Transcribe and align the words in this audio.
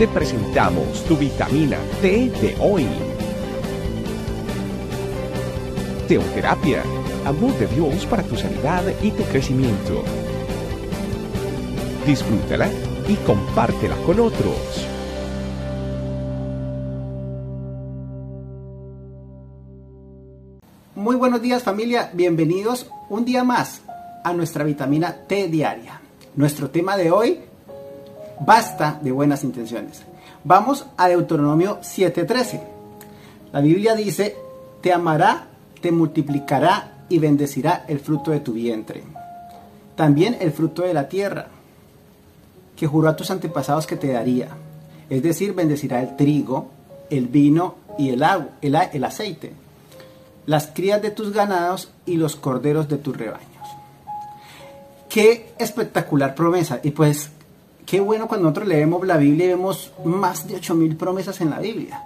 te 0.00 0.08
presentamos 0.08 1.04
tu 1.04 1.14
vitamina 1.14 1.76
T 2.00 2.30
de 2.40 2.56
hoy. 2.58 2.86
Teoterapia, 6.08 6.82
amor 7.26 7.52
de 7.58 7.66
Dios 7.66 8.06
para 8.06 8.22
tu 8.22 8.34
sanidad 8.34 8.82
y 9.02 9.10
tu 9.10 9.22
crecimiento. 9.24 10.02
Disfrútala 12.06 12.70
y 13.08 13.14
compártela 13.26 13.94
con 14.06 14.20
otros. 14.20 14.88
Muy 20.94 21.16
buenos 21.16 21.42
días 21.42 21.62
familia, 21.62 22.10
bienvenidos 22.14 22.90
un 23.10 23.26
día 23.26 23.44
más 23.44 23.82
a 24.24 24.32
nuestra 24.32 24.64
vitamina 24.64 25.26
T 25.26 25.48
diaria. 25.48 26.00
Nuestro 26.36 26.70
tema 26.70 26.96
de 26.96 27.10
hoy, 27.10 27.49
basta 28.40 28.98
de 29.02 29.12
buenas 29.12 29.44
intenciones. 29.44 30.02
Vamos 30.44 30.86
a 30.96 31.08
Deuteronomio 31.08 31.78
7:13. 31.82 32.60
La 33.52 33.60
Biblia 33.60 33.94
dice, 33.94 34.36
te 34.80 34.92
amará, 34.92 35.46
te 35.80 35.92
multiplicará 35.92 37.04
y 37.08 37.18
bendecirá 37.18 37.84
el 37.88 38.00
fruto 38.00 38.30
de 38.30 38.40
tu 38.40 38.52
vientre. 38.52 39.02
También 39.96 40.36
el 40.40 40.52
fruto 40.52 40.82
de 40.82 40.94
la 40.94 41.08
tierra, 41.08 41.48
que 42.76 42.86
juró 42.86 43.08
a 43.08 43.16
tus 43.16 43.30
antepasados 43.30 43.86
que 43.86 43.96
te 43.96 44.12
daría. 44.12 44.48
Es 45.10 45.22
decir, 45.22 45.52
bendecirá 45.52 46.00
el 46.00 46.16
trigo, 46.16 46.70
el 47.10 47.26
vino 47.26 47.74
y 47.98 48.10
el 48.10 48.22
agua, 48.22 48.50
el, 48.62 49.04
aceite, 49.04 49.52
las 50.46 50.68
crías 50.68 51.02
de 51.02 51.10
tus 51.10 51.32
ganados 51.32 51.90
y 52.06 52.16
los 52.16 52.36
corderos 52.36 52.88
de 52.88 52.96
tus 52.96 53.16
rebaños. 53.16 53.50
Qué 55.10 55.52
espectacular 55.58 56.34
promesa. 56.34 56.80
Y 56.82 56.92
pues, 56.92 57.30
qué 57.90 57.98
bueno 57.98 58.28
cuando 58.28 58.44
nosotros 58.44 58.68
leemos 58.68 59.04
la 59.04 59.16
Biblia 59.16 59.46
y 59.46 59.48
vemos 59.48 59.90
más 60.04 60.46
de 60.46 60.54
8000 60.54 60.94
promesas 60.94 61.40
en 61.40 61.50
la 61.50 61.58
Biblia. 61.58 62.04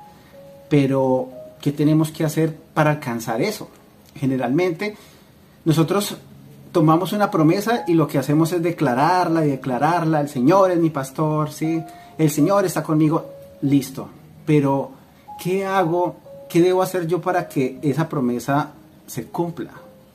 Pero, 0.71 1.29
¿qué 1.61 1.73
tenemos 1.73 2.11
que 2.11 2.25
hacer 2.25 2.57
para 2.73 2.93
alcanzar 2.93 3.43
eso? 3.43 3.69
Generalmente, 4.15 4.97
nosotros 5.67 6.17
tomamos 6.73 7.13
una 7.13 7.31
promesa 7.31 7.85
y 7.87 7.93
lo 7.93 8.09
que 8.09 8.17
hacemos 8.17 8.51
es 8.53 8.63
declararla 8.63 9.45
y 9.45 9.51
declararla. 9.51 10.23
El 10.23 10.31
Señor 10.31 10.71
es 10.71 10.79
mi 10.79 10.89
pastor, 10.89 11.53
¿sí? 11.53 11.83
El 12.17 12.31
Señor 12.31 12.65
está 12.65 12.83
conmigo, 12.83 13.27
listo. 13.61 14.09
Pero, 14.47 14.91
¿qué 15.39 15.67
hago? 15.67 16.17
¿Qué 16.49 16.63
debo 16.63 16.81
hacer 16.81 17.07
yo 17.07 17.21
para 17.21 17.47
que 17.47 17.79
esa 17.83 18.09
promesa 18.09 18.71
se 19.07 19.27
cumpla? 19.27 19.73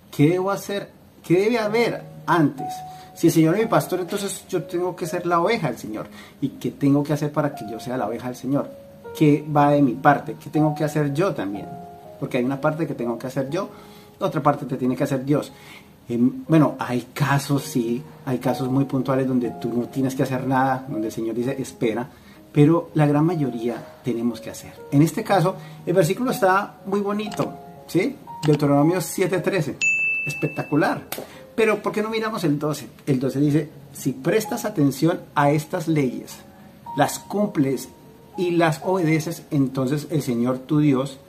¿Qué 0.09 0.29
debo 0.29 0.49
hacer? 0.49 0.89
¿Qué 1.29 1.41
debe 1.41 1.59
haber 1.59 2.01
antes? 2.25 2.73
Si 3.13 3.27
el 3.27 3.33
Señor 3.33 3.53
es 3.53 3.61
mi 3.61 3.67
pastor, 3.67 3.99
entonces 3.99 4.45
yo 4.49 4.63
tengo 4.63 4.95
que 4.95 5.05
ser 5.05 5.27
la 5.27 5.39
oveja 5.39 5.67
del 5.67 5.77
Señor. 5.77 6.07
¿Y 6.41 6.49
qué 6.49 6.71
tengo 6.71 7.03
que 7.03 7.13
hacer 7.13 7.31
para 7.31 7.53
que 7.53 7.69
yo 7.69 7.79
sea 7.79 7.97
la 7.97 8.07
oveja 8.07 8.29
del 8.29 8.35
Señor? 8.35 8.67
¿Qué 9.15 9.45
va 9.55 9.69
de 9.69 9.83
mi 9.83 9.93
parte? 9.93 10.37
¿Qué 10.43 10.49
tengo 10.49 10.73
que 10.73 10.85
hacer 10.85 11.13
yo 11.13 11.31
también? 11.35 11.67
Porque 12.19 12.39
hay 12.39 12.43
una 12.43 12.59
parte 12.59 12.87
que 12.87 12.95
tengo 12.95 13.15
que 13.19 13.27
hacer 13.27 13.47
yo, 13.51 13.69
otra 14.17 14.41
parte 14.41 14.65
que 14.65 14.75
tiene 14.75 14.95
que 14.95 15.03
hacer 15.03 15.23
Dios. 15.23 15.51
bueno, 16.47 16.75
hay 16.79 17.09
casos, 17.13 17.61
sí, 17.61 18.01
hay 18.25 18.39
casos 18.39 18.67
muy 18.67 18.85
puntuales 18.85 19.27
donde 19.27 19.51
tú 19.61 19.71
no 19.71 19.87
tienes 19.87 20.15
que 20.15 20.23
hacer 20.23 20.47
nada, 20.47 20.83
donde 20.89 21.09
el 21.09 21.13
Señor 21.13 21.35
dice, 21.35 21.55
espera, 21.61 22.09
pero 22.51 22.89
la 22.95 23.05
gran 23.05 23.23
mayoría 23.23 23.75
tenemos 24.03 24.41
que 24.41 24.49
hacer. 24.49 24.73
En 24.91 25.03
este 25.03 25.23
caso, 25.23 25.55
el 25.85 25.93
versículo 25.93 26.31
está 26.31 26.77
muy 26.87 27.01
bonito, 27.01 27.53
¿sí? 27.85 28.15
Deuteronomio 28.43 28.97
7:13, 28.97 29.98
espectacular. 30.25 31.03
Pero 31.55 31.81
¿por 31.81 31.91
qué 31.91 32.01
no 32.01 32.09
miramos 32.09 32.43
el 32.43 32.57
12? 32.57 32.87
El 33.05 33.19
12 33.19 33.39
dice, 33.39 33.69
si 33.91 34.13
prestas 34.13 34.65
atención 34.65 35.19
a 35.35 35.51
estas 35.51 35.87
leyes, 35.87 36.37
las 36.95 37.19
cumples 37.19 37.89
y 38.37 38.51
las 38.51 38.81
obedeces, 38.83 39.43
entonces 39.51 40.07
el 40.11 40.21
Señor 40.21 40.59
tu 40.59 40.79
Dios 40.79 41.19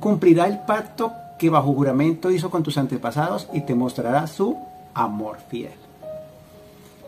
cumplirá 0.00 0.46
el 0.46 0.60
pacto 0.60 1.12
que 1.38 1.50
bajo 1.50 1.72
juramento 1.72 2.30
hizo 2.30 2.50
con 2.50 2.62
tus 2.62 2.78
antepasados 2.78 3.48
y 3.52 3.62
te 3.62 3.74
mostrará 3.74 4.26
su 4.26 4.56
amor 4.94 5.38
fiel. 5.48 5.72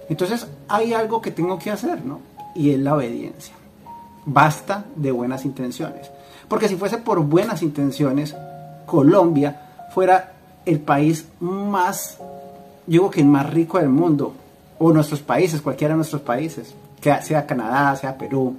Entonces 0.09 0.47
hay 0.69 0.93
algo 0.93 1.21
que 1.21 1.31
tengo 1.31 1.59
que 1.59 1.71
hacer, 1.71 2.05
¿no? 2.05 2.21
Y 2.55 2.71
es 2.71 2.79
la 2.79 2.95
obediencia. 2.95 3.55
Basta 4.25 4.85
de 4.97 5.11
buenas 5.11 5.45
intenciones. 5.45 6.11
Porque 6.49 6.69
si 6.69 6.77
fuese 6.77 6.99
por 6.99 7.21
buenas 7.21 7.63
intenciones, 7.63 8.35
Colombia 8.87 9.89
fuera 9.93 10.36
el 10.67 10.81
país 10.81 11.27
más, 11.41 12.19
digo 12.87 13.11
que 13.11 13.21
el 13.21 13.27
más 13.27 13.49
rico 13.51 13.79
del 13.79 13.89
mundo, 13.89 14.35
o 14.79 14.93
nuestros 14.93 15.21
países, 15.21 15.63
cualquiera 15.63 15.95
de 15.95 15.97
nuestros 15.97 16.23
países, 16.23 16.75
sea 17.01 17.47
Canadá, 17.47 17.97
sea 17.97 18.19
Perú, 18.19 18.57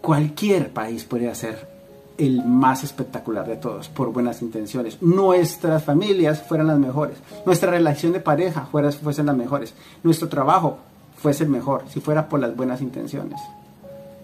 cualquier 0.00 0.70
país 0.70 1.04
podría 1.04 1.34
ser 1.34 1.68
el 2.16 2.44
más 2.44 2.82
espectacular 2.82 3.46
de 3.46 3.56
todos, 3.56 3.88
por 3.88 4.12
buenas 4.12 4.42
intenciones. 4.42 5.00
Nuestras 5.02 5.84
familias 5.84 6.42
fueran 6.42 6.66
las 6.66 6.78
mejores, 6.78 7.18
nuestra 7.44 7.70
relación 7.70 8.12
de 8.12 8.20
pareja 8.20 8.66
fuera, 8.70 8.90
fuesen 8.90 9.26
las 9.26 9.36
mejores, 9.36 9.74
nuestro 10.02 10.28
trabajo 10.28 10.78
fuese 11.16 11.44
el 11.44 11.50
mejor, 11.50 11.84
si 11.88 12.00
fuera 12.00 12.28
por 12.28 12.40
las 12.40 12.56
buenas 12.56 12.80
intenciones. 12.80 13.40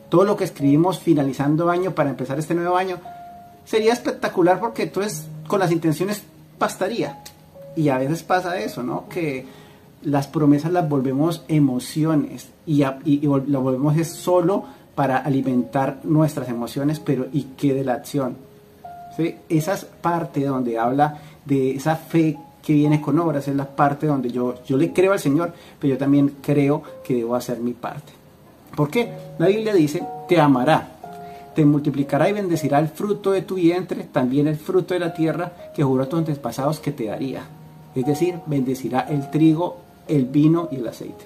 Todo 0.09 0.25
lo 0.25 0.37
que 0.37 0.45
escribimos 0.45 1.01
finalizando 1.01 1.71
año 1.71 1.93
para 1.93 2.11
empezar 2.11 2.39
este 2.39 2.55
nuevo 2.55 2.77
año 2.77 2.99
sería 3.65 3.93
espectacular 3.93 4.61
porque 4.61 4.85
entonces 4.85 5.27
con 5.47 5.61
las 5.61 5.71
intenciones 5.71 6.23
bastaría. 6.59 7.23
Y 7.77 7.89
a 7.89 7.99
veces 7.99 8.23
pasa 8.23 8.59
eso, 8.59 8.83
¿no? 8.83 9.09
Que 9.09 9.47
las 10.03 10.27
promesas 10.27 10.73
las 10.73 10.89
volvemos 10.89 11.45
emociones 11.49 12.49
y, 12.67 12.85
y, 13.05 13.21
lo 13.23 13.61
volvemos 13.61 13.97
es 13.97 14.09
solo 14.09 14.65
para 14.95 15.19
alimentar 15.19 16.01
nuestras 16.05 16.49
emociones, 16.49 17.01
pero 17.01 17.27
¿y 17.33 17.45
qué 17.57 17.75
de 17.75 17.85
la 17.85 17.95
acción? 17.95 18.37
¿Sí? 19.17 19.37
Esa 19.49 19.75
es 19.75 19.85
parte 19.85 20.45
donde 20.45 20.79
habla 20.79 21.19
de 21.45 21.73
esa 21.75 21.97
fe 21.97 22.39
que 22.65 22.73
viene 22.73 23.01
con 23.01 23.19
obras, 23.19 23.47
es 23.49 23.57
la 23.57 23.67
parte 23.67 24.07
donde 24.07 24.31
yo, 24.31 24.55
yo 24.65 24.77
le 24.77 24.93
creo 24.93 25.13
al 25.13 25.21
Señor, 25.21 25.53
pero 25.79 25.95
yo 25.95 25.99
también 25.99 26.37
creo 26.41 26.83
que 27.03 27.15
debo 27.15 27.35
hacer 27.35 27.61
mi 27.61 27.73
parte. 27.73 28.13
¿Por 28.75 28.91
qué? 28.91 29.13
La 29.39 29.49
Biblia 29.49 29.75
dice, 29.75 30.03
te 30.29 30.41
amará, 30.41 30.94
te 31.55 31.65
multiplicará 31.65 32.29
y 32.29 32.33
bendecirá 32.33 32.79
el 32.79 32.89
fruto 32.89 33.33
de 33.33 33.43
tu 33.43 33.55
vientre, 33.57 34.05
también 34.05 34.47
el 34.47 34.57
fruto 34.57 34.95
de 34.95 35.01
la 35.01 35.15
tierra 35.15 35.53
que 35.75 35.83
juró 35.83 36.05
a 36.05 36.09
tus 36.09 36.19
antepasados 36.19 36.81
que 36.81 36.93
te 36.93 37.07
daría. 37.07 37.43
Es 37.95 38.05
decir, 38.05 38.37
bendecirá 38.47 39.01
el 39.01 39.31
trigo, 39.31 39.77
el 40.09 40.25
vino 40.27 40.69
y 40.71 40.77
el 40.77 40.89
aceite. 40.89 41.25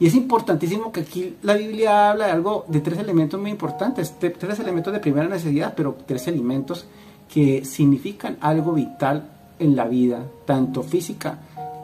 Y 0.00 0.06
es 0.06 0.14
importantísimo 0.14 0.92
que 0.92 1.00
aquí 1.00 1.36
la 1.42 1.54
Biblia 1.54 2.10
habla 2.10 2.26
de 2.26 2.32
algo, 2.32 2.64
de 2.68 2.80
tres 2.80 2.98
elementos 2.98 3.40
muy 3.40 3.50
importantes, 3.50 4.14
tres 4.18 4.60
elementos 4.60 4.92
de 4.92 5.00
primera 5.00 5.28
necesidad, 5.28 5.74
pero 5.76 5.96
tres 6.06 6.28
elementos 6.28 6.86
que 7.32 7.64
significan 7.64 8.38
algo 8.40 8.72
vital 8.72 9.28
en 9.58 9.74
la 9.74 9.86
vida, 9.86 10.24
tanto 10.46 10.82
física 10.84 11.40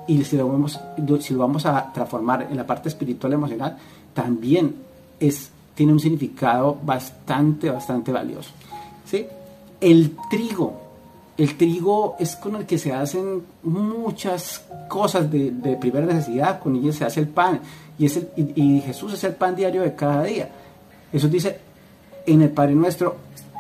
y 0.07 0.23
si 0.25 0.37
lo 0.37 0.49
vamos, 0.49 0.79
si 1.21 1.35
lo 1.35 1.41
vamos 1.41 1.67
a 1.67 1.93
transformar 1.93 2.47
en 2.51 2.57
la 2.57 2.67
parte 2.67 2.89
espiritual 2.89 3.33
emocional, 3.33 3.77
también 4.13 4.77
es, 5.19 5.51
tiene 5.75 5.93
un 5.93 6.01
significado 6.01 6.79
bastante, 6.83 7.71
bastante 7.71 8.13
valioso. 8.13 8.51
¿sí? 9.05 9.27
El 9.81 10.17
trigo, 10.31 10.81
el 11.37 11.57
trigo 11.57 12.17
es 12.19 12.37
con 12.37 12.57
el 12.57 12.67
que 12.67 12.79
se 12.79 12.93
hacen 12.93 13.43
muchas 13.65 14.65
cosas 14.89 15.31
de, 15.31 15.77
primera 15.81 16.07
necesidad, 16.07 16.61
con 16.61 16.77
ello 16.77 16.93
se 16.93 17.05
hace 17.05 17.21
el 17.21 17.29
pan 17.29 17.61
y, 17.99 18.81
Jesús 18.81 19.15
es 19.15 19.25
el 19.25 19.35
pan 19.35 19.55
diario 19.55 19.83
de 19.83 19.95
cada 19.95 20.25
día. 20.25 20.49
Jesús 21.13 21.31
dice 21.31 21.59
en 22.27 22.43
el 22.43 22.51
Padre 22.51 22.75
Nuestro, 22.75 23.17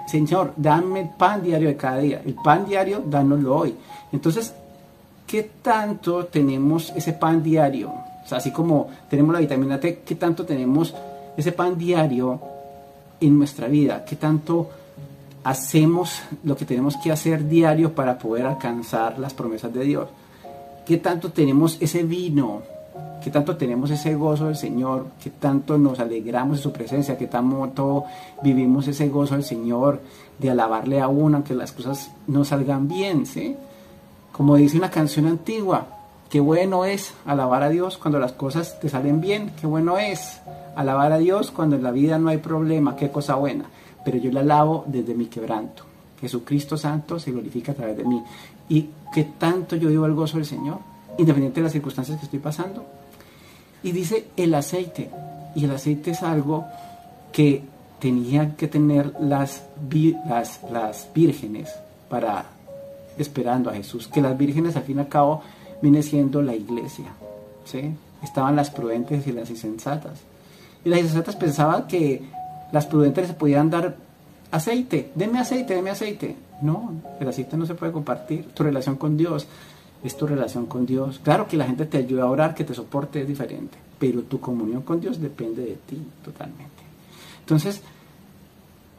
Señor, 0.07 0.53
dame 0.57 1.01
el 1.03 1.09
pan 1.11 1.43
diario 1.43 1.69
de 1.69 1.77
cada 1.77 1.99
día. 1.99 2.23
El 2.25 2.35
pan 2.35 2.67
diario, 2.67 3.03
dánoslo 3.07 3.57
hoy. 3.57 3.75
Entonces, 4.13 4.53
¿qué 5.27 5.51
tanto 5.63 6.27
tenemos 6.27 6.93
ese 6.97 7.13
pan 7.13 7.43
diario? 7.43 7.93
Así 8.31 8.51
como 8.51 8.89
tenemos 9.09 9.33
la 9.35 9.41
vitamina 9.41 9.79
T, 9.79 10.01
¿qué 10.05 10.15
tanto 10.15 10.45
tenemos 10.45 10.95
ese 11.37 11.53
pan 11.53 11.77
diario 11.79 12.41
en 13.21 13.39
nuestra 13.39 13.69
vida? 13.69 14.05
¿Qué 14.05 14.17
tanto 14.17 14.71
hacemos 15.43 16.23
lo 16.43 16.57
que 16.57 16.65
tenemos 16.65 16.97
que 16.97 17.13
hacer 17.13 17.49
diario 17.49 17.95
para 17.95 18.19
poder 18.19 18.47
alcanzar 18.47 19.19
las 19.19 19.35
promesas 19.35 19.73
de 19.73 19.85
Dios? 19.85 20.09
¿Qué 20.87 20.99
tanto 20.99 21.31
tenemos 21.31 21.79
ese 21.81 22.03
vino 22.03 22.63
que 23.25 23.31
tanto 23.31 23.57
tenemos 23.57 23.91
ese 23.91 24.15
gozo 24.15 24.49
del 24.49 24.57
Señor, 24.57 25.07
que 25.23 25.31
tanto 25.31 25.79
nos 25.79 25.99
alegramos 25.99 26.59
de 26.59 26.63
su 26.63 26.73
presencia, 26.73 27.17
que 27.17 27.27
tanto 27.27 28.05
vivimos 28.43 28.87
ese 28.87 29.09
gozo 29.09 29.35
del 29.35 29.45
Señor, 29.45 30.03
de 30.39 30.51
alabarle 30.51 31.01
a 31.01 31.09
uno, 31.09 31.39
aunque 31.39 31.55
las 31.55 31.73
cosas 31.73 32.11
no 32.27 32.45
salgan 32.45 32.87
bien, 32.87 33.25
¿sí? 33.25 33.57
Como 34.31 34.57
dice 34.57 34.77
una 34.77 34.91
canción 34.91 35.27
antigua, 35.27 35.87
qué 36.35 36.41
bueno 36.41 36.85
es 36.85 37.15
alabar 37.27 37.63
a 37.63 37.69
Dios 37.69 37.97
cuando 37.97 38.19
las 38.19 38.33
cosas 38.33 38.81
te 38.81 38.89
salen 38.89 39.21
bien, 39.21 39.53
qué 39.61 39.69
bueno 39.69 39.99
es 39.99 40.41
alabar 40.75 41.13
a 41.13 41.19
Dios 41.19 41.53
cuando 41.53 41.77
en 41.77 41.85
la 41.85 41.93
vida 41.93 42.19
no 42.19 42.29
hay 42.29 42.39
problema, 42.39 42.97
qué 42.97 43.09
cosa 43.09 43.37
buena, 43.37 43.67
pero 44.05 44.19
yo 44.19 44.33
la 44.33 44.41
alabo 44.41 44.83
desde 44.89 45.15
mi 45.15 45.27
quebranto. 45.27 45.85
Jesucristo 46.21 46.77
Santo 46.77 47.21
se 47.21 47.31
glorifica 47.31 47.71
a 47.71 47.77
través 47.77 47.99
de 47.99 48.05
mí. 48.05 48.21
¿Y 48.69 48.89
qué 49.15 49.29
tanto 49.39 49.77
yo 49.77 49.89
vivo 49.89 50.07
el 50.07 50.15
gozo 50.15 50.39
del 50.39 50.45
Señor? 50.45 50.79
Independiente 51.19 51.61
de 51.61 51.65
las 51.67 51.73
circunstancias 51.73 52.19
que 52.19 52.25
estoy 52.25 52.41
pasando, 52.41 52.85
y 53.85 53.93
dice 53.93 54.27
el 54.37 54.57
aceite. 54.57 55.11
Y 55.55 55.67
el 55.67 55.71
aceite 55.71 56.11
es 56.11 56.23
algo 56.25 56.65
que 57.31 57.63
tenían 58.01 58.57
que 58.57 58.67
tener 58.67 59.15
las, 59.21 59.63
las 60.73 61.09
vírgenes 61.15 61.73
para 62.09 62.47
esperando 63.19 63.71
a 63.71 63.75
Jesús. 63.75 64.09
Que 64.09 64.21
las 64.21 64.37
vírgenes 64.37 64.75
al 64.75 64.83
fin 64.83 64.97
y 64.97 65.01
al 65.01 65.09
cabo 65.09 65.43
viene 65.85 66.03
siendo 66.03 66.41
la 66.41 66.55
iglesia. 66.55 67.13
¿sí? 67.67 67.91
Estaban 68.23 68.57
las 68.57 68.71
prudentes 68.71 69.27
y 69.27 69.33
las 69.33 69.51
insensatas. 69.51 70.19
Y 70.83 70.89
las 70.89 71.01
insensatas 71.01 71.37
pensaban 71.37 71.87
que 71.87 72.23
las 72.73 72.87
prudentes 72.87 73.29
se 73.29 73.35
podían 73.35 73.69
dar 73.69 73.95
aceite. 74.51 75.13
Deme 75.15 75.41
aceite, 75.41 75.75
deme 75.75 75.91
aceite. 75.91 76.37
No, 76.63 76.95
el 77.21 77.29
aceite 77.29 77.59
no 77.59 77.67
se 77.67 77.75
puede 77.75 77.93
compartir. 77.93 78.47
Tu 78.55 78.63
relación 78.63 78.97
con 78.97 79.19
Dios 79.19 79.47
es 80.03 80.17
tu 80.17 80.27
relación 80.27 80.65
con 80.65 80.87
Dios. 80.87 81.21
Claro 81.23 81.47
que 81.47 81.59
la 81.59 81.67
gente 81.67 81.85
te 81.85 81.99
ayuda 81.99 82.23
a 82.23 82.31
orar, 82.31 82.55
que 82.55 82.65
te 82.65 82.73
soporte 82.73 83.21
es 83.21 83.29
diferente, 83.29 83.77
pero 83.99 84.23
tu 84.23 84.41
comunión 84.41 84.81
con 84.83 85.03
Dios 85.03 85.21
depende 85.21 85.67
de 85.67 85.77
ti 85.87 86.01
totalmente. 86.25 86.83
Entonces, 87.41 87.83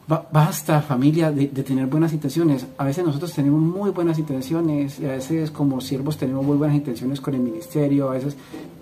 basta 0.08 0.82
familia 0.82 1.32
de, 1.32 1.48
tener 1.48 1.88
buenas 1.88 2.14
intenciones. 2.14 2.68
A 2.78 2.84
veces 2.84 3.04
nosotros 3.04 3.34
tenemos 3.34 3.60
muy 3.60 3.90
buenas 3.90 4.20
intenciones 4.20 5.00
y 5.00 5.06
a 5.06 5.14
veces 5.14 5.50
como 5.50 5.82
siervos 5.82 6.18
tenemos 6.18 6.46
muy 6.46 6.58
buenas 6.58 6.76
intenciones 6.76 7.20
con 7.20 7.34
el 7.34 7.42
ministerio, 7.42 8.10
a 8.10 8.14
veces 8.14 8.36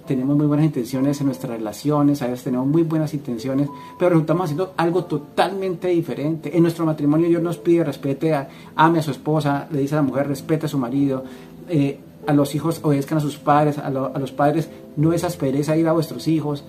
tenemos 0.05 0.35
muy 0.35 0.45
buenas 0.47 0.65
intenciones 0.65 1.19
en 1.21 1.27
nuestras 1.27 1.53
relaciones, 1.53 2.21
a 2.21 2.27
veces 2.27 2.43
tenemos 2.43 2.67
muy 2.67 2.83
buenas 2.83 3.13
intenciones, 3.13 3.69
pero 3.97 4.09
resultamos 4.09 4.45
haciendo 4.45 4.73
algo 4.75 5.05
totalmente 5.05 5.87
diferente. 5.87 6.55
En 6.55 6.63
nuestro 6.63 6.85
matrimonio 6.85 7.29
Dios 7.29 7.41
nos 7.41 7.57
pide 7.57 7.85
respete, 7.85 8.33
a, 8.33 8.49
ame 8.75 8.99
a 8.99 9.01
su 9.01 9.11
esposa, 9.11 9.67
le 9.71 9.79
dice 9.79 9.95
a 9.95 9.97
la 9.97 10.03
mujer 10.03 10.27
respete 10.27 10.65
a 10.65 10.69
su 10.69 10.77
marido. 10.77 11.23
Eh, 11.69 11.99
a 12.27 12.33
los 12.33 12.55
hijos 12.55 12.79
obedezcan 12.83 13.17
a 13.17 13.21
sus 13.21 13.37
padres, 13.37 13.77
a, 13.77 13.89
los 13.89 14.31
padres 14.31 14.69
no 14.95 15.13
es 15.13 15.23
aspereza 15.23 15.75
ir 15.75 15.87
a 15.87 15.93
vuestros 15.93 16.27
hijos, 16.27 16.63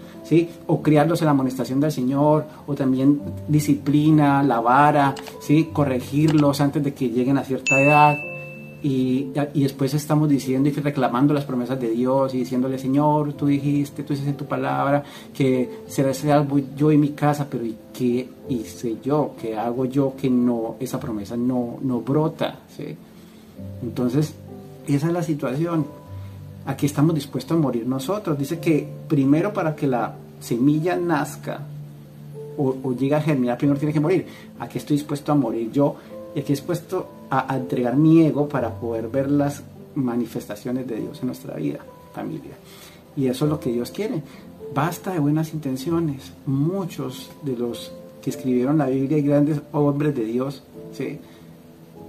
O 0.66 0.82
criarlos 0.82 1.20
en 1.20 1.26
la 1.26 1.32
amonestación 1.32 1.80
del 1.80 1.92
Señor, 1.92 2.46
o 2.66 2.74
también 2.74 3.20
disciplina, 3.48 4.42
la 4.42 4.60
vara, 4.60 5.14
¿sí? 5.40 5.70
Corregirlos 5.72 6.60
antes 6.60 6.82
de 6.82 6.94
que 6.94 7.10
lleguen 7.10 7.38
a 7.38 7.44
cierta 7.44 7.78
edad. 7.78 8.16
Y, 8.82 9.32
después 9.54 9.94
estamos 9.94 10.28
diciendo 10.28 10.68
y 10.68 10.72
reclamando 10.72 11.32
las 11.32 11.46
promesas 11.46 11.80
de 11.80 11.88
Dios 11.88 12.34
y 12.34 12.40
diciéndole, 12.40 12.78
Señor, 12.78 13.32
tú 13.32 13.46
dijiste, 13.46 14.02
tú 14.02 14.12
dices 14.12 14.36
tu 14.36 14.44
palabra 14.44 15.02
que 15.32 15.80
será 15.86 16.12
salvo 16.12 16.60
yo 16.76 16.92
y 16.92 16.98
mi 16.98 17.10
casa, 17.10 17.46
pero 17.50 17.64
¿y 17.64 17.76
qué 17.94 18.28
hice 18.50 18.96
yo? 19.02 19.32
¿Qué 19.40 19.56
hago 19.56 19.86
yo 19.86 20.14
que 20.14 20.28
no, 20.28 20.76
esa 20.80 21.00
promesa 21.00 21.34
no, 21.34 21.78
brota? 22.04 22.58
Entonces, 23.82 24.34
esa 24.86 25.06
es 25.06 25.12
la 25.14 25.22
situación. 25.22 25.86
Aquí 26.66 26.86
estamos 26.86 27.14
dispuestos 27.14 27.56
a 27.56 27.60
morir 27.60 27.86
nosotros. 27.86 28.38
Dice 28.38 28.58
que 28.58 28.88
primero 29.08 29.52
para 29.52 29.76
que 29.76 29.86
la 29.86 30.14
semilla 30.40 30.96
nazca 30.96 31.60
o, 32.56 32.92
llegue 32.92 33.14
a 33.14 33.20
germinar, 33.20 33.58
primero 33.58 33.78
tiene 33.78 33.92
que 33.92 34.00
morir. 34.00 34.26
Aquí 34.58 34.78
estoy 34.78 34.96
dispuesto 34.96 35.32
a 35.32 35.34
morir 35.34 35.70
yo 35.72 35.96
y 36.34 36.40
aquí 36.40 36.52
dispuesto 36.52 37.08
a, 37.30 37.54
entregar 37.56 37.96
mi 37.96 38.22
ego 38.22 38.48
para 38.48 38.70
poder 38.70 39.08
ver 39.08 39.30
las 39.30 39.62
manifestaciones 39.94 40.86
de 40.86 40.96
Dios 40.96 41.20
en 41.20 41.26
nuestra 41.26 41.54
vida, 41.56 41.80
familia. 42.14 42.52
Y 43.16 43.26
eso 43.26 43.44
es 43.44 43.50
lo 43.50 43.60
que 43.60 43.70
Dios 43.70 43.90
quiere. 43.90 44.22
Basta 44.74 45.12
de 45.12 45.18
buenas 45.18 45.52
intenciones. 45.52 46.32
Muchos 46.46 47.30
de 47.42 47.56
los 47.56 47.92
que 48.22 48.30
escribieron 48.30 48.78
la 48.78 48.86
Biblia 48.86 49.18
y 49.18 49.22
grandes 49.22 49.60
hombres 49.72 50.14
de 50.14 50.24
Dios, 50.24 50.62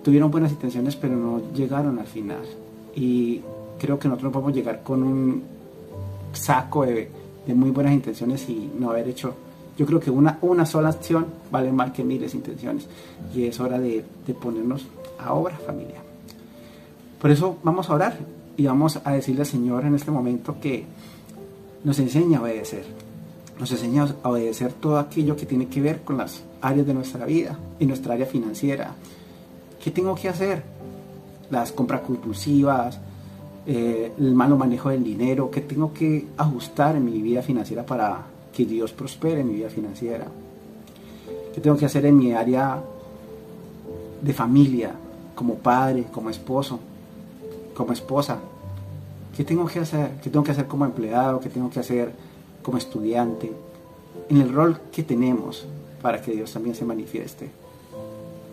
tuvieron 0.03 0.31
buenas 0.31 0.51
intenciones, 0.51 0.95
pero 0.95 1.17
no 1.17 1.41
llegaron 1.53 1.99
al 1.99 2.07
final 2.07 2.43
y 2.95 3.41
creo 3.79 3.99
que 3.99 4.07
nosotros 4.07 4.29
no 4.29 4.31
podemos 4.31 4.55
llegar 4.55 4.83
con 4.83 5.03
un 5.03 5.43
saco 6.33 6.85
de, 6.85 7.09
muy 7.47 7.69
buenas 7.69 7.93
intenciones 7.93 8.47
y 8.49 8.71
no 8.77 8.89
haber 8.89 9.07
hecho 9.07 9.35
yo 9.77 9.85
creo 9.85 9.99
que 9.99 10.09
una, 10.09 10.39
una 10.41 10.65
sola 10.65 10.89
acción 10.89 11.27
vale 11.51 11.69
más 11.69 11.91
que 11.91 12.01
miles 12.01 12.31
de 12.31 12.37
intenciones. 12.37 12.87
Y 13.35 13.43
es 13.43 13.59
hora 13.59 13.77
de, 13.77 14.05
de, 14.25 14.33
ponernos 14.33 14.85
a 15.19 15.33
obra 15.33 15.57
familia. 15.57 16.01
Por 17.19 17.29
eso 17.29 17.57
vamos 17.61 17.89
a 17.89 17.95
orar 17.95 18.17
y 18.55 18.65
vamos 18.67 19.01
a 19.03 19.11
decirle 19.11 19.41
al 19.41 19.47
Señor 19.47 19.83
en 19.83 19.95
este 19.95 20.11
momento 20.11 20.55
que 20.61 20.85
nos 21.83 21.99
enseña 21.99 22.39
a 22.39 22.43
obedecer. 22.43 22.85
Nos 23.59 23.69
enseña 23.69 24.07
a 24.23 24.29
obedecer 24.29 24.71
todo 24.71 24.97
aquello 24.97 25.35
que 25.35 25.45
tiene 25.45 25.67
que 25.67 25.81
ver 25.81 26.03
con 26.03 26.15
las 26.15 26.41
áreas 26.61 26.87
de 26.87 26.93
nuestra 26.93 27.25
vida 27.25 27.59
y 27.77 27.85
nuestra 27.85 28.13
área 28.13 28.25
financiera. 28.25 28.95
¿qué 29.83 29.91
tengo 29.91 30.15
que 30.15 30.29
hacer? 30.29 30.63
las 31.49 31.71
compras 31.71 32.01
compulsivas, 32.01 32.99
eh, 33.67 34.11
el 34.17 34.35
malo 34.35 34.57
manejo 34.57 34.89
del 34.89 35.03
dinero, 35.03 35.49
que 35.49 35.61
tengo 35.61 35.91
que 35.93 36.27
ajustar 36.37 36.95
en 36.95 37.05
mi 37.05 37.21
vida 37.21 37.41
financiera 37.41 37.85
para 37.85 38.25
que 38.53 38.65
Dios 38.65 38.93
prospere 38.93 39.41
en 39.41 39.47
mi 39.47 39.55
vida 39.55 39.69
financiera, 39.69 40.27
qué 41.53 41.61
tengo 41.61 41.75
que 41.75 41.85
hacer 41.85 42.05
en 42.05 42.17
mi 42.17 42.31
área 42.31 42.81
de 44.21 44.33
familia, 44.33 44.93
como 45.33 45.55
padre, 45.55 46.05
como 46.11 46.29
esposo, 46.29 46.79
como 47.75 47.91
esposa, 47.91 48.39
qué 49.35 49.43
tengo 49.43 49.65
que 49.65 49.79
hacer, 49.79 50.11
qué 50.23 50.29
tengo 50.29 50.45
que 50.45 50.51
hacer 50.51 50.67
como 50.67 50.85
empleado, 50.85 51.39
qué 51.39 51.49
tengo 51.49 51.69
que 51.69 51.79
hacer 51.79 52.13
como 52.61 52.77
estudiante, 52.77 53.51
en 54.29 54.37
el 54.37 54.53
rol 54.53 54.79
que 54.91 55.03
tenemos 55.03 55.65
para 56.01 56.21
que 56.21 56.31
Dios 56.31 56.51
también 56.53 56.75
se 56.75 56.85
manifieste 56.85 57.64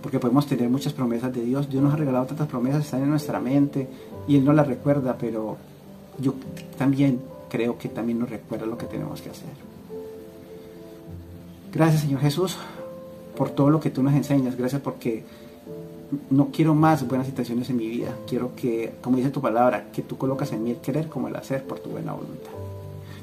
porque 0.03 0.19
podemos 0.19 0.47
tener 0.47 0.69
muchas 0.69 0.93
promesas 0.93 1.33
de 1.33 1.43
Dios. 1.43 1.71
Dios 1.71 1.83
nos 1.83 1.95
ha 1.95 1.97
regalado 1.97 2.27
tantas 2.27 2.49
promesas, 2.49 2.85
están 2.85 3.03
en 3.03 3.11
nuestra 3.11 3.41
mente 3.41 3.89
y 4.27 4.37
Él 4.37 4.45
no 4.45 4.53
las 4.53 4.67
recuerda, 4.67 5.17
pero 5.19 5.57
yo 6.19 6.35
también 6.77 7.21
creo 7.49 7.79
que 7.79 7.89
también 7.89 8.19
nos 8.19 8.31
recuerda 8.31 8.67
lo 8.67 8.77
que 8.77 8.87
tenemos 8.87 9.23
que 9.23 9.31
hacer. 9.31 9.51
Gracias 11.73 12.03
Señor 12.03 12.21
Jesús 12.21 12.59
por 13.37 13.51
todo 13.51 13.71
lo 13.71 13.81
que 13.81 13.91
tú 13.91 14.03
nos 14.03 14.13
enseñas. 14.15 14.57
Gracias 14.57 14.83
porque 14.83 15.25
no 16.31 16.49
quiero 16.53 16.75
más 16.75 17.07
buenas 17.07 17.27
situaciones 17.27 17.71
en 17.71 17.77
mi 17.77 17.87
vida. 17.89 18.15
Quiero 18.27 18.55
que, 18.55 18.95
como 19.01 19.17
dice 19.17 19.31
tu 19.31 19.41
palabra, 19.41 19.91
que 19.93 20.03
tú 20.03 20.19
colocas 20.19 20.53
en 20.53 20.65
mí 20.65 20.71
el 20.73 20.77
querer 20.79 21.09
como 21.09 21.29
el 21.29 21.37
hacer 21.37 21.65
por 21.65 21.79
tu 21.79 21.91
buena 21.91 22.13
voluntad. 22.13 22.51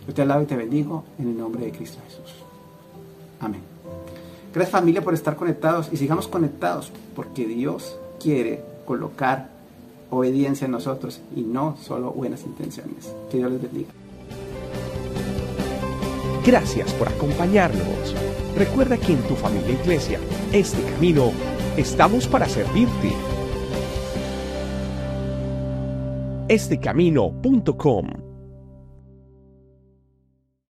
Yo 0.07 0.13
te 0.13 0.23
alabo 0.23 0.41
y 0.41 0.45
te 0.45 0.55
bendigo 0.55 1.03
en 1.19 1.29
el 1.29 1.37
nombre 1.37 1.65
de 1.65 1.71
Cristo 1.71 1.99
Jesús. 2.07 2.35
Amén. 3.39 3.61
Gracias 4.53 4.65
familia 4.65 5.03
por 5.03 5.13
estar 5.13 5.35
conectados 5.35 5.89
y 5.91 5.97
sigamos 5.97 6.27
conectados 6.27 6.91
porque 7.15 7.45
Dios 7.45 7.97
quiere 8.19 8.63
colocar 8.85 9.49
obediencia 10.09 10.65
en 10.65 10.71
nosotros 10.71 11.21
y 11.35 11.41
no 11.41 11.77
solo 11.81 12.11
buenas 12.11 12.43
intenciones. 12.43 13.13
Que 13.29 13.37
Dios 13.37 13.51
les 13.51 13.61
bendiga. 13.61 13.89
Gracias 16.45 16.93
por 16.93 17.07
acompañarnos. 17.07 18.15
Recuerda 18.55 18.97
que 18.97 19.13
en 19.13 19.21
tu 19.23 19.35
familia 19.35 19.79
iglesia, 19.81 20.19
este 20.51 20.81
camino, 20.93 21.31
estamos 21.77 22.27
para 22.27 22.47
servirte. 22.47 23.13
Estecamino.com 26.47 28.28